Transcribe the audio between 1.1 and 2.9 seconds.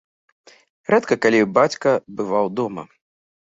калі бацька бываў дома.